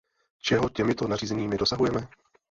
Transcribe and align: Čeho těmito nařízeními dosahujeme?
Čeho 0.39 0.69
těmito 0.69 1.07
nařízeními 1.07 1.57
dosahujeme? 1.57 2.07